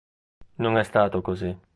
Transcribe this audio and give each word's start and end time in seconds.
Non 0.55 0.79
è 0.79 0.83
stato 0.83 1.21
così. 1.21 1.55